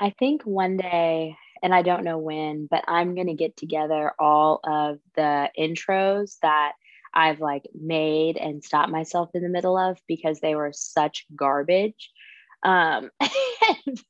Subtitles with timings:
[0.00, 4.12] I think one day, and I don't know when, but I'm going to get together
[4.18, 6.72] all of the intros that
[7.12, 12.10] I've like made and stopped myself in the middle of because they were such garbage.
[12.62, 14.02] Um, and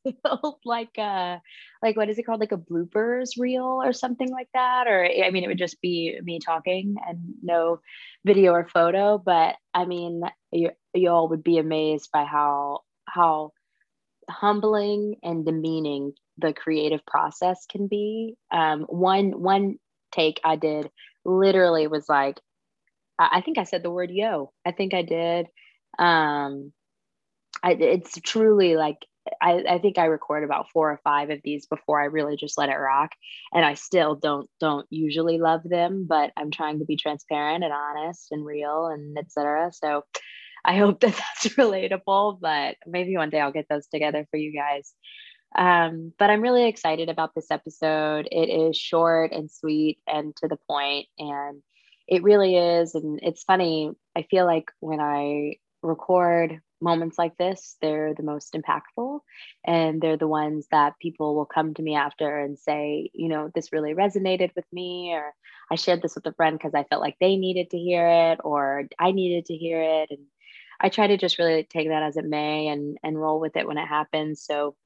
[0.64, 1.40] like a,
[1.82, 2.40] like what is it called?
[2.40, 4.86] Like a bloopers reel or something like that.
[4.88, 7.80] Or I mean, it would just be me talking and no
[8.24, 9.16] video or photo.
[9.18, 13.52] But I mean, you you all would be amazed by how how
[14.28, 18.36] humbling and demeaning the creative process can be.
[18.50, 19.78] Um, one one
[20.12, 20.90] take I did
[21.24, 22.40] literally was like,
[23.18, 24.52] I, I think I said the word yo.
[24.66, 25.46] I think I did.
[25.98, 26.72] Um,
[27.62, 28.98] I, it's truly like
[29.42, 32.56] I, I think I record about four or five of these before I really just
[32.56, 33.10] let it rock.
[33.52, 37.72] And I still don't don't usually love them, but I'm trying to be transparent and
[37.72, 39.70] honest and real and etc.
[39.72, 40.04] So
[40.64, 44.52] I hope that that's relatable, but maybe one day I'll get those together for you
[44.52, 44.92] guys.
[45.56, 48.28] Um, but I'm really excited about this episode.
[48.30, 51.62] It is short and sweet and to the point, and
[52.06, 52.94] it really is.
[52.94, 53.92] And it's funny.
[54.16, 59.20] I feel like when I record moments like this, they're the most impactful.
[59.66, 63.50] And they're the ones that people will come to me after and say, you know,
[63.54, 65.32] this really resonated with me, or
[65.70, 68.40] I shared this with a friend because I felt like they needed to hear it,
[68.44, 70.10] or I needed to hear it.
[70.10, 70.26] And
[70.80, 73.66] I try to just really take that as it may and and roll with it
[73.66, 74.42] when it happens.
[74.42, 74.76] So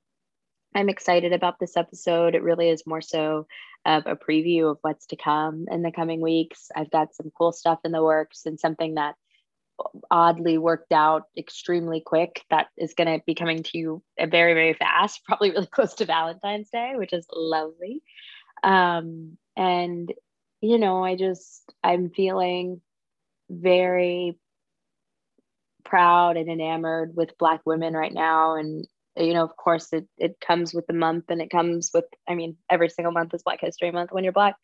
[0.75, 2.35] I'm excited about this episode.
[2.35, 3.47] It really is more so
[3.85, 6.71] of a preview of what's to come in the coming weeks.
[6.75, 9.17] I've got some cool stuff in the works and something that
[10.11, 14.75] oddly worked out extremely quick that is going to be coming to you very very
[14.75, 18.03] fast probably really close to valentine's day which is lovely
[18.63, 20.13] um, and
[20.61, 22.81] you know i just i'm feeling
[23.51, 24.39] very
[25.85, 28.57] proud and enamored with black women right now.
[28.57, 32.07] And you know of course it, it comes with the month and it comes with
[32.29, 34.57] i mean every single month is black history month when you're black.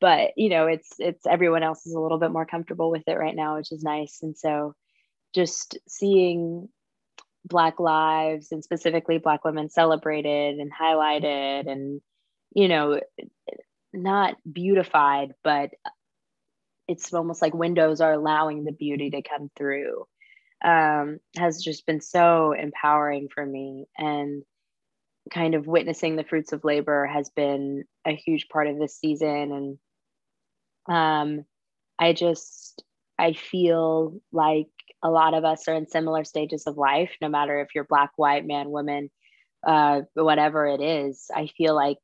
[0.00, 3.18] But you know it's it's everyone else is a little bit more comfortable with it
[3.18, 4.18] right now which is nice.
[4.22, 4.74] And so
[5.34, 6.68] just seeing
[7.44, 12.00] black lives and specifically black women celebrated and highlighted and
[12.54, 13.00] you know
[13.92, 15.70] not beautified but
[16.88, 20.06] it's almost like windows are allowing the beauty to come through
[20.64, 24.42] um, has just been so empowering for me and
[25.32, 29.52] kind of witnessing the fruits of labor has been a huge part of this season
[29.52, 29.78] and
[30.88, 31.44] um,
[31.98, 32.82] I just
[33.18, 34.68] I feel like
[35.02, 38.10] a lot of us are in similar stages of life, no matter if you're black,
[38.16, 39.10] white, man, woman,
[39.66, 41.30] uh, whatever it is.
[41.34, 41.98] I feel like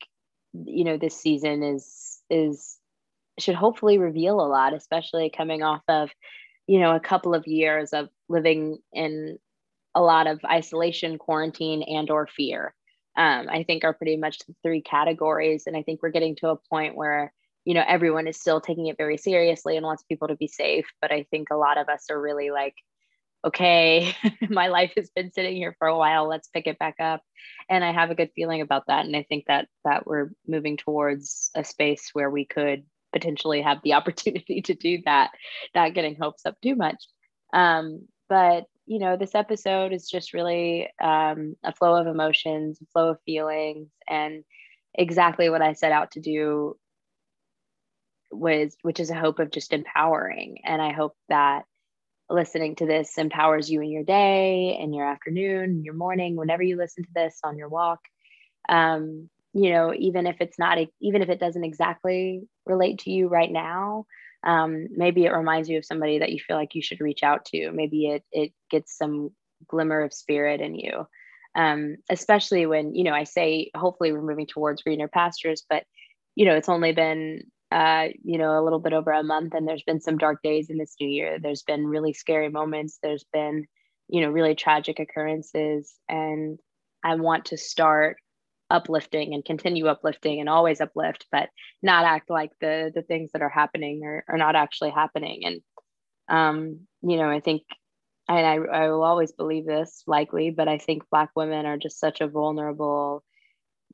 [0.54, 2.78] you know this season is is
[3.38, 6.10] should hopefully reveal a lot, especially coming off of
[6.66, 9.38] you know a couple of years of living in
[9.94, 12.74] a lot of isolation, quarantine, and or fear.
[13.16, 16.50] Um, I think are pretty much the three categories, and I think we're getting to
[16.50, 17.32] a point where
[17.64, 20.86] you know everyone is still taking it very seriously and wants people to be safe.
[21.02, 22.74] But i think a lot of us are really like
[23.44, 24.14] okay
[24.48, 26.28] my life has been sitting here for a while.
[26.28, 27.22] Let's pick it back up.
[27.68, 29.04] And i have a good feeling about that.
[29.04, 33.78] And i think that that we're moving towards a space where we could potentially have
[33.82, 35.30] the opportunity to do that
[35.74, 37.04] not getting hopes up too much.
[37.52, 42.86] Um, but you know this episode is just really um, a flow of emotions a
[42.92, 44.44] flow of feelings and
[44.94, 46.76] exactly what i set out to do
[48.30, 50.58] was which is a hope of just empowering.
[50.64, 51.64] And i hope that
[52.30, 56.76] listening to this empowers you in your day in your afternoon your morning whenever you
[56.76, 58.00] listen to this on your walk.
[58.68, 63.28] Um, you know even if it's not even if it doesn't exactly relate to you
[63.28, 64.04] right now
[64.44, 67.44] um, maybe it reminds you of somebody that you feel like you should reach out
[67.46, 69.30] to maybe it it gets some
[69.66, 71.06] glimmer of spirit in you
[71.54, 75.84] um, especially when you know i say hopefully we're moving towards greener pastures but
[76.34, 79.68] you know it's only been uh, you know, a little bit over a month, and
[79.68, 81.38] there's been some dark days in this new year.
[81.38, 82.98] There's been really scary moments.
[83.02, 83.66] There's been,
[84.08, 86.58] you know, really tragic occurrences, and
[87.04, 88.16] I want to start
[88.70, 91.48] uplifting and continue uplifting and always uplift, but
[91.82, 95.44] not act like the the things that are happening are, are not actually happening.
[95.44, 95.60] And
[96.28, 97.62] um, you know, I think
[98.28, 101.98] and I, I will always believe this likely, but I think black women are just
[101.98, 103.24] such a vulnerable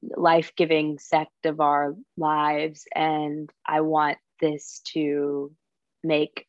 [0.03, 2.85] life-giving sect of our lives.
[2.95, 5.53] And i want this to
[6.03, 6.47] make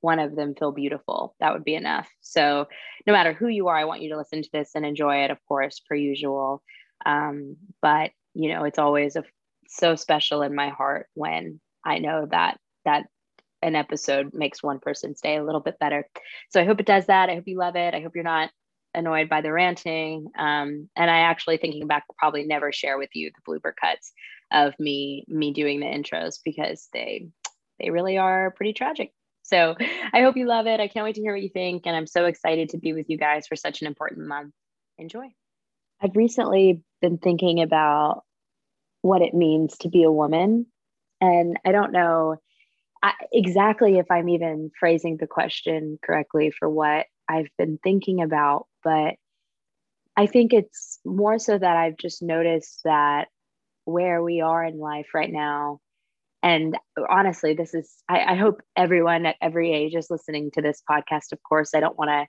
[0.00, 1.34] one of them feel beautiful.
[1.40, 2.08] That would be enough.
[2.20, 2.66] So
[3.08, 5.30] no matter who you are i want you to listen to this and enjoy it
[5.30, 6.62] of course per usual
[7.06, 9.24] um, but you know it's always a,
[9.68, 13.06] so special in my heart when i know that that
[13.62, 16.08] an episode makes one person's day a little bit better
[16.50, 18.50] so i hope it does that i hope you love it i hope you're not
[18.94, 20.30] annoyed by the ranting.
[20.36, 24.12] Um, and I actually thinking back probably never share with you the blooper cuts
[24.50, 27.28] of me me doing the intros because they
[27.78, 29.12] they really are pretty tragic.
[29.42, 29.76] So
[30.12, 30.80] I hope you love it.
[30.80, 31.86] I can't wait to hear what you think.
[31.86, 34.52] And I'm so excited to be with you guys for such an important month.
[34.98, 35.28] Enjoy.
[36.02, 38.22] I've recently been thinking about
[39.02, 40.66] what it means to be a woman.
[41.20, 42.36] And I don't know
[43.32, 49.14] exactly if I'm even phrasing the question correctly for what I've been thinking about, but
[50.16, 53.28] I think it's more so that I've just noticed that
[53.84, 55.78] where we are in life right now,
[56.42, 56.76] and
[57.08, 61.32] honestly, this is, I, I hope everyone at every age is listening to this podcast.
[61.32, 62.26] Of course, I don't want to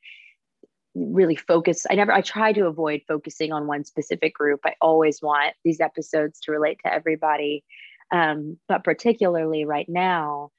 [1.00, 1.86] really focus.
[1.90, 4.62] I never, I try to avoid focusing on one specific group.
[4.66, 7.64] I always want these episodes to relate to everybody.
[8.12, 10.52] Um, but particularly right now,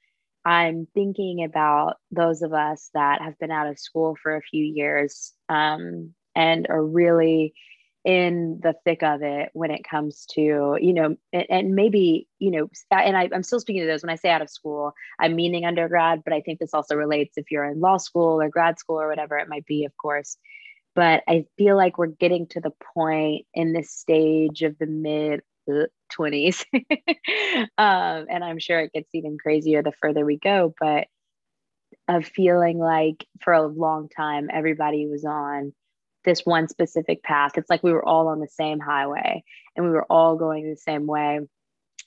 [0.43, 4.63] I'm thinking about those of us that have been out of school for a few
[4.63, 7.53] years um, and are really
[8.03, 12.49] in the thick of it when it comes to you know and, and maybe you
[12.49, 15.35] know and I, i'm still speaking to those when i say out of school i'm
[15.35, 18.79] meaning undergrad but i think this also relates if you're in law school or grad
[18.79, 20.37] school or whatever it might be of course.
[20.95, 25.41] But i feel like we're getting to the point in this stage of the mid
[25.69, 26.65] 20s
[27.77, 31.07] um, and i'm sure it gets even crazier the further we go but
[32.07, 35.71] of feeling like for a long time everybody was on
[36.23, 37.57] this one specific path.
[37.57, 39.43] It's like we were all on the same highway
[39.75, 41.39] and we were all going the same way.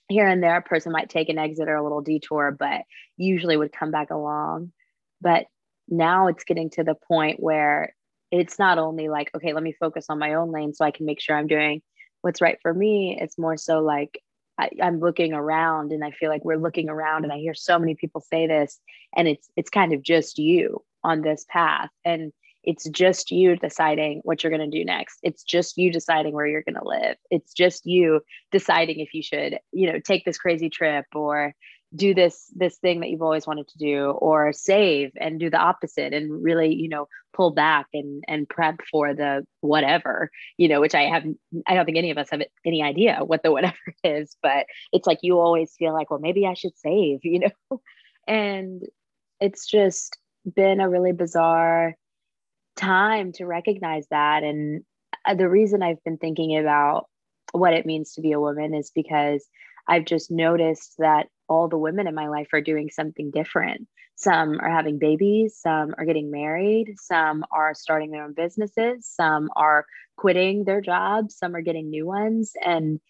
[0.08, 2.82] Here and there, a person might take an exit or a little detour, but
[3.16, 4.72] usually would come back along.
[5.20, 5.46] But
[5.88, 7.94] now it's getting to the point where
[8.30, 11.06] it's not only like, okay, let me focus on my own lane so I can
[11.06, 11.82] make sure I'm doing
[12.20, 13.18] what's right for me.
[13.20, 14.20] It's more so like
[14.58, 17.78] I, am looking around and I feel like we're looking around and I hear so
[17.78, 18.78] many people say this
[19.16, 21.90] and it's it's kind of just you on this path.
[22.04, 22.32] And
[22.64, 25.18] it's just you deciding what you're going to do next.
[25.22, 27.16] It's just you deciding where you're going to live.
[27.30, 28.20] It's just you
[28.50, 31.54] deciding if you should you know take this crazy trip or
[31.94, 35.58] do this this thing that you've always wanted to do or save and do the
[35.58, 40.80] opposite and really you know pull back and and prep for the whatever you know
[40.80, 41.24] which i have
[41.66, 45.06] i don't think any of us have any idea what the whatever is but it's
[45.06, 47.80] like you always feel like well maybe i should save you know?
[48.26, 48.82] And
[49.40, 50.18] it's just
[50.56, 51.94] been a really bizarre
[52.76, 54.42] time to recognize that.
[54.42, 54.84] And
[55.26, 57.08] uh, the reason I've been thinking about
[57.52, 59.46] what it means to be a woman is because
[59.86, 63.86] I've just noticed that all the women in my life are doing something different.
[64.16, 69.50] Some are having babies, some are getting married, some are starting their own businesses, some
[69.56, 69.86] are
[70.16, 72.52] quitting their jobs, some are getting new ones.
[72.64, 73.00] And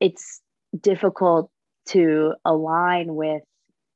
[0.00, 0.40] it's
[0.80, 1.50] difficult
[1.88, 3.42] to align with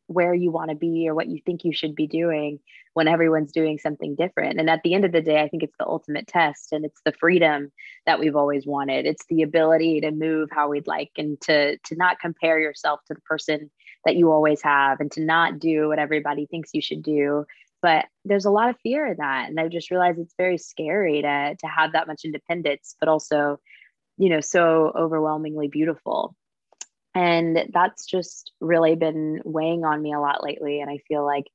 [0.08, 2.58] where you want to be or what you think you should be doing
[2.94, 4.58] when everyone's doing something different.
[4.58, 7.00] And at the end of the day, I think it's the ultimate test and it's
[7.05, 7.70] the freedom
[8.06, 9.06] that we've always wanted.
[9.06, 13.14] It's the ability to move how we'd like and to to not compare yourself to
[13.14, 13.70] the person
[14.06, 17.44] that you always have and to not do what everybody thinks you should do.
[17.82, 19.50] But there's a lot of fear in that.
[19.50, 23.60] And I've just realized it's very scary to to have that much independence, but also,
[24.16, 26.34] you know, so overwhelmingly beautiful
[27.19, 30.81] and that's just really been weighing on me a lot lately.
[30.81, 31.47] And I feel like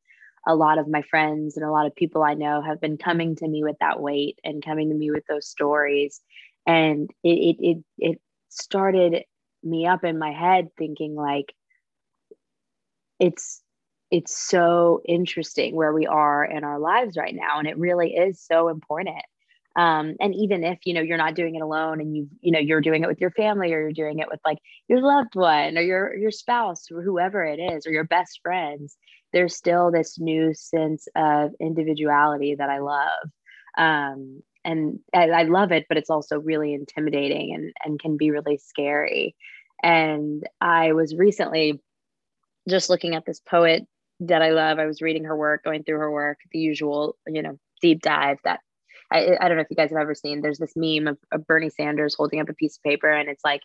[0.46, 3.38] a lot of my friends and a lot of people I know have been coming
[3.38, 6.20] to me with that weight and coming to me with those stories.
[6.68, 9.24] And it it it, it started
[9.64, 11.54] me up in my head thinking like
[13.18, 13.62] it's
[14.12, 18.42] it's so interesting where we are in our lives right now and it really is
[18.42, 19.16] so important
[19.76, 22.60] um, and even if you know you're not doing it alone and you you know
[22.60, 25.78] you're doing it with your family or you're doing it with like your loved one
[25.78, 28.98] or your your spouse or whoever it is or your best friends
[29.32, 33.30] there's still this new sense of individuality that i love.
[33.78, 38.32] Um, and I, I love it but it's also really intimidating and and can be
[38.32, 39.36] really scary.
[39.82, 41.82] And i was recently
[42.70, 43.88] just looking at this poet
[44.20, 44.78] that i love.
[44.78, 48.38] I was reading her work going through her work the usual you know deep dive
[48.44, 48.60] that
[49.14, 51.46] I, I don't know if you guys have ever seen, there's this meme of, of
[51.46, 53.62] Bernie Sanders holding up a piece of paper and it's like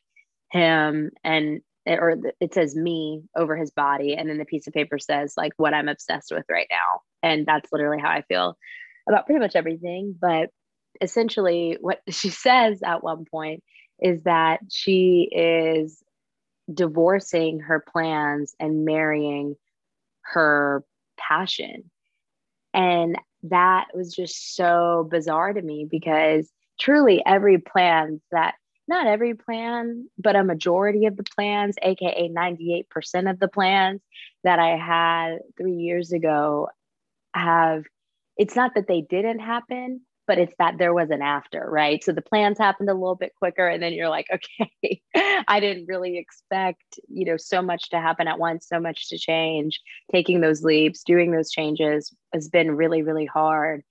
[0.52, 4.98] him and or it says me over his body and then the piece of paper
[4.98, 7.00] says like what i'm obsessed with right now.
[7.22, 8.58] And that's literally how i feel
[9.08, 10.14] about pretty much everything.
[10.20, 10.50] But
[11.00, 13.62] essentially what she says at one point
[14.00, 16.02] is that she is
[16.72, 19.56] divorcing her plans and marrying
[20.22, 20.84] her
[21.18, 21.90] passion.
[22.74, 28.54] And that was just so bizarre to me because truly every plan that
[28.88, 34.00] not every plan, but a majority of the plans, aka 98% of the plans
[34.44, 36.68] that I had three years ago,
[37.34, 37.84] have
[38.38, 42.04] it's not that they didn't happen, but it's that there was an after, right?
[42.04, 43.66] So the plans happened a little bit quicker.
[43.66, 45.00] And then you're like, okay,
[45.48, 49.18] I didn't really expect, you know, so much to happen at once, so much to
[49.18, 49.80] change.
[50.12, 53.82] Taking those leaps, doing those changes has been really, really hard.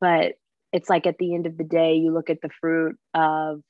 [0.00, 0.32] But
[0.72, 3.62] it's like at the end of the day, you look at the fruit of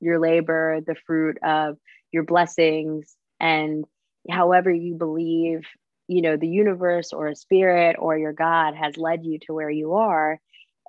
[0.00, 1.78] your labor, the fruit of
[2.12, 3.86] your blessings, and
[4.28, 5.62] however you believe,
[6.08, 9.70] you know, the universe or a spirit or your God has led you to where
[9.70, 10.38] you are.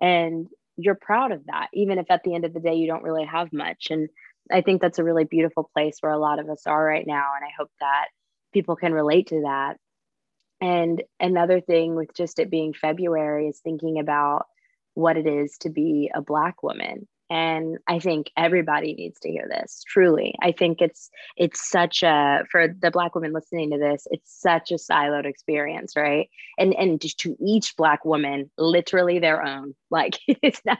[0.01, 0.48] And
[0.78, 3.25] you're proud of that, even if at the end of the day you don't really
[3.25, 3.88] have much.
[3.90, 4.10] And
[4.51, 7.30] I think that's a really beautiful place where a lot of us are right now.
[7.36, 8.08] And I hope that
[8.54, 9.78] people can relate to that.
[10.60, 14.46] And another thing with just it being February is thinking about
[14.94, 19.47] what it is to be a Black woman and i think everybody needs to hear
[19.50, 20.35] this truly.
[20.41, 24.71] I think it's it's such a for the black woman listening to this it's such
[24.71, 26.29] a siloed experience right?
[26.59, 30.79] And and to each black woman literally their own like it's not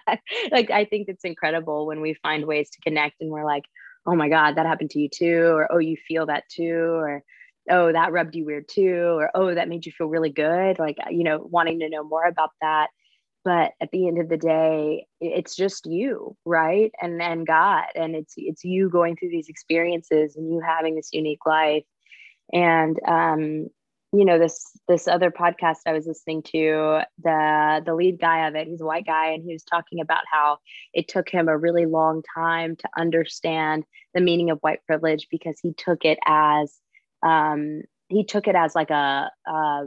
[0.52, 3.64] like i think it's incredible when we find ways to connect and we're like
[4.06, 7.24] oh my god that happened to you too or oh you feel that too or
[7.70, 10.98] oh that rubbed you weird too or oh that made you feel really good like
[11.10, 12.88] you know wanting to know more about that
[13.44, 16.92] but at the end of the day it's just you right?
[17.02, 21.10] And and god and it's it's you going through these experiences and you having this
[21.12, 21.84] unique life.
[22.54, 23.68] And um
[24.14, 28.56] you know this this other podcast i was listening to the the lead guy of
[28.56, 30.58] it he's a white guy and he was talking about how
[30.94, 35.58] it took him a really long time to understand the meaning of white privilege because
[35.62, 36.78] he took it as
[37.24, 39.84] um he took it as like a, a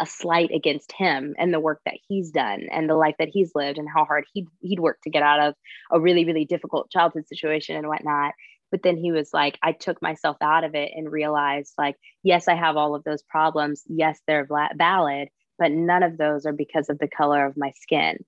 [0.00, 3.52] a slight against him and the work that he's done and the life that he's
[3.54, 5.54] lived and how hard he'd, he'd worked to get out of
[5.92, 8.32] a really, really difficult childhood situation and whatnot.
[8.70, 12.48] But then he was like, I took myself out of it and realized, like, yes,
[12.48, 13.82] I have all of those problems.
[13.86, 18.24] Yes, they're valid, but none of those are because of the color of my skin.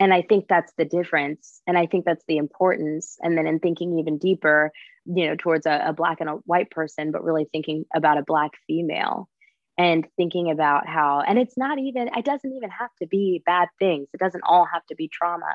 [0.00, 1.62] And I think that's the difference.
[1.66, 3.16] And I think that's the importance.
[3.22, 4.72] And then in thinking even deeper,
[5.06, 8.24] you know, towards a, a black and a white person, but really thinking about a
[8.26, 9.28] black female
[9.78, 13.68] and thinking about how and it's not even it doesn't even have to be bad
[13.78, 14.08] things.
[14.14, 15.54] It doesn't all have to be trauma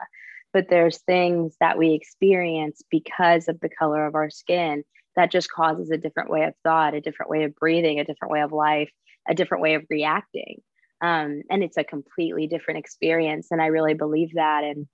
[0.53, 4.83] but there's things that we experience because of the color of our skin
[5.15, 8.31] that just causes a different way of thought a different way of breathing a different
[8.31, 8.91] way of life
[9.27, 10.61] a different way of reacting.
[11.01, 14.87] Um, and it's a completely different experience and i really believe that and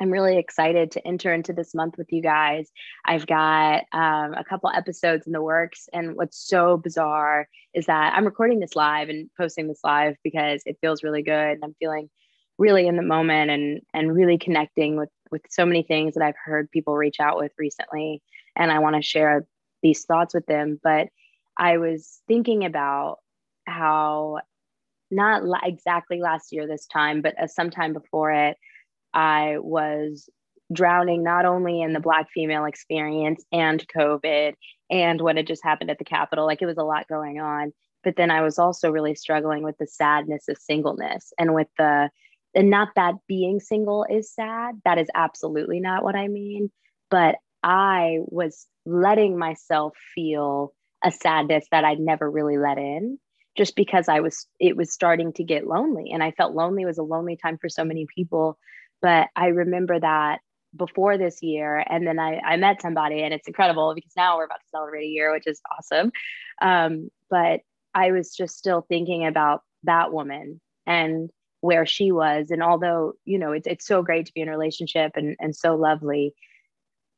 [0.00, 2.70] I'm really excited to enter into this month with you guys.
[3.04, 5.88] I've got um, a couple episodes in the works.
[5.92, 10.62] And what's so bizarre is that I'm recording this live and posting this live because
[10.66, 11.32] it feels really good.
[11.32, 12.10] And I'm feeling
[12.58, 16.34] really in the moment and, and really connecting with, with so many things that I've
[16.44, 18.20] heard people reach out with recently.
[18.56, 19.46] And I want to share
[19.82, 20.80] these thoughts with them.
[20.82, 21.08] But
[21.56, 23.18] I was thinking about
[23.66, 24.40] how,
[25.10, 28.56] not exactly last year this time, but uh, sometime before it,
[29.14, 30.28] I was
[30.72, 34.54] drowning not only in the Black female experience and COVID
[34.90, 36.46] and what had just happened at the Capitol.
[36.46, 37.72] Like it was a lot going on.
[38.02, 42.10] But then I was also really struggling with the sadness of singleness and with the,
[42.54, 44.80] and not that being single is sad.
[44.84, 46.70] That is absolutely not what I mean.
[47.10, 53.18] But I was letting myself feel a sadness that I'd never really let in
[53.56, 56.10] just because I was, it was starting to get lonely.
[56.12, 58.58] And I felt lonely was a lonely time for so many people
[59.04, 60.40] but I remember that
[60.74, 61.84] before this year.
[61.90, 65.04] And then I, I met somebody, and it's incredible because now we're about to celebrate
[65.04, 66.10] a year, which is awesome.
[66.62, 67.60] Um, but
[67.94, 71.28] I was just still thinking about that woman and
[71.60, 72.50] where she was.
[72.50, 75.54] And although, you know, it's, it's so great to be in a relationship and, and
[75.54, 76.32] so lovely,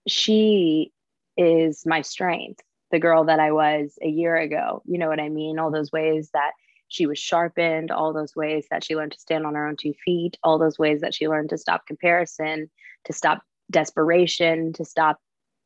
[0.08, 0.90] she
[1.36, 4.82] is my strength, the girl that I was a year ago.
[4.86, 5.60] You know what I mean?
[5.60, 6.50] All those ways that
[6.88, 9.94] she was sharpened, all those ways that she learned to stand on her own two
[10.04, 12.70] feet, all those ways that she learned to stop comparison,
[13.04, 15.18] to stop desperation, to stop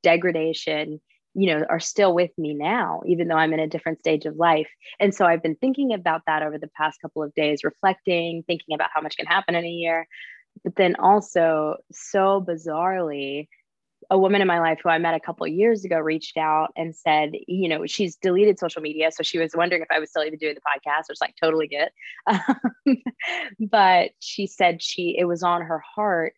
[0.02, 1.00] degradation,
[1.34, 4.36] you know, are still with me now, even though I'm in a different stage of
[4.36, 4.68] life.
[4.98, 8.74] And so I've been thinking about that over the past couple of days, reflecting, thinking
[8.74, 10.06] about how much can happen in a year.
[10.64, 13.48] But then also, so bizarrely,
[14.10, 16.94] a woman in my life who I met a couple years ago reached out and
[16.94, 19.12] said, you know, she's deleted social media.
[19.12, 21.68] So she was wondering if I was still even doing the podcast, which like totally
[21.68, 21.92] get.
[22.26, 22.96] Um,
[23.70, 26.34] but she said she, it was on her heart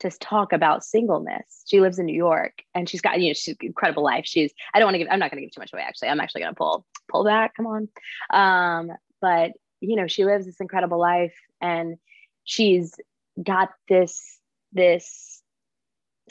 [0.00, 1.64] to talk about singleness.
[1.66, 4.24] She lives in New York and she's got, you know, she's incredible life.
[4.26, 5.82] She's, I don't want to give, I'm not going to give too much away.
[5.82, 7.54] Actually, I'm actually going to pull, pull back.
[7.54, 7.88] Come on.
[8.32, 11.96] Um, but you know, she lives this incredible life and
[12.44, 12.94] she's
[13.40, 14.38] got this,
[14.72, 15.31] this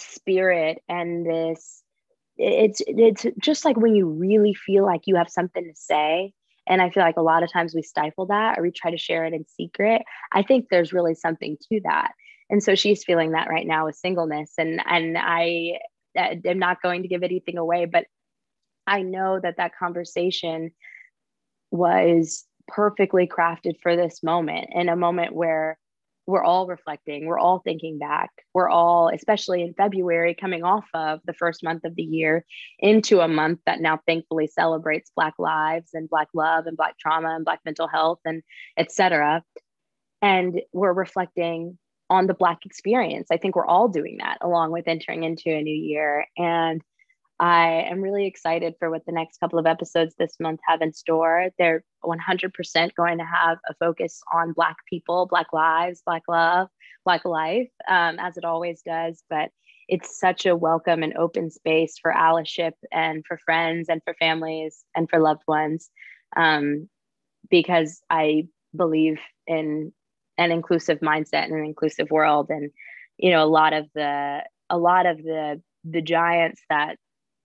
[0.02, 1.84] spirit and this
[2.38, 6.34] it's it's just like when you really feel like you have something to say.
[6.68, 8.98] And i feel like a lot of times we stifle that or we try to
[8.98, 10.04] share it in secret.
[10.32, 12.12] I think there's really something to that.
[12.50, 14.54] And so she's feeling that right now with singleness.
[14.58, 15.80] And and i
[16.18, 18.06] uh, am not going to give anything away but
[18.86, 20.72] i know that that conversation
[21.72, 25.78] was perfectly crafted for this moment in a moment where
[26.32, 31.20] we're all reflecting, we're all thinking back, we're all, especially in February, coming off of
[31.26, 32.46] the first month of the year
[32.80, 37.36] into a month that now thankfully celebrates Black lives and Black love and Black trauma
[37.36, 38.44] and Black mental health and
[38.78, 39.44] etc.
[40.22, 41.78] And we're reflecting
[42.10, 43.28] on the Black experience.
[43.30, 46.28] I think we're all doing that along with entering into a new year.
[46.38, 46.82] And
[47.42, 50.94] I am really excited for what the next couple of episodes this month have in
[50.94, 51.50] store.
[51.58, 56.68] They're 100% going to have a focus on Black people, Black lives, Black love,
[57.04, 59.24] Black life, um, as it always does.
[59.28, 59.50] But
[59.88, 64.84] it's such a welcome and open space for allyship and for friends and for families
[64.96, 65.90] and for loved ones
[66.38, 66.88] um,
[67.50, 69.18] because I believe
[69.48, 69.92] in
[70.38, 72.52] an inclusive mindset and an inclusive world.
[72.52, 72.70] And,
[73.18, 76.98] you know, a lot of the, a lot of the, the giants that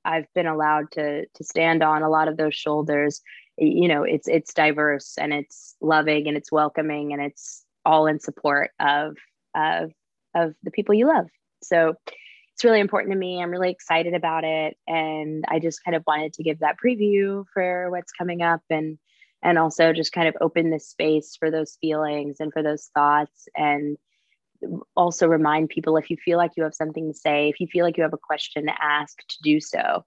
[0.06, 3.20] I've been allowed to to stand on a lot of those shoulders.
[3.58, 8.20] You know, it's it's diverse and it's loving and it's welcoming and it's all in
[8.20, 9.16] support of
[9.54, 9.92] of
[10.34, 11.26] of the people you love.
[11.62, 11.94] So
[12.54, 13.42] it's really important to me.
[13.42, 17.44] I'm really excited about it, and I just kind of wanted to give that preview
[17.52, 18.98] for what's coming up and
[19.42, 23.48] and also just kind of open this space for those feelings and for those thoughts
[23.54, 23.96] and
[24.94, 27.84] also remind people if you feel like you have something to say, if you feel
[27.84, 30.04] like you have a question to ask, to do so,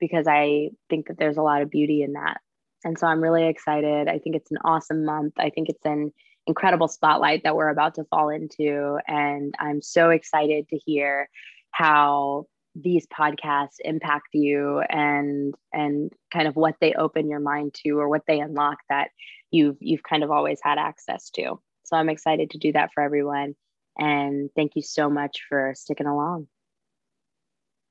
[0.00, 2.38] because I think that there's a lot of beauty in that.
[2.84, 4.08] And so I'm really excited.
[4.08, 5.34] I think it's an awesome month.
[5.38, 6.12] I think it's an
[6.46, 8.98] incredible spotlight that we're about to fall into.
[9.06, 11.28] And I'm so excited to hear
[11.70, 17.98] how these podcasts impact you and and kind of what they open your mind to
[17.98, 19.10] or what they unlock that
[19.50, 23.02] you've you've kind of always had access to so i'm excited to do that for
[23.02, 23.54] everyone
[23.98, 26.48] and thank you so much for sticking along.